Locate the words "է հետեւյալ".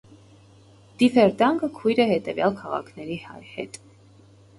2.05-2.57